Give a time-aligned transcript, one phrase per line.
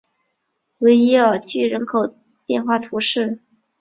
[0.79, 2.15] 维耶尔济人口
[2.47, 3.37] 变化图示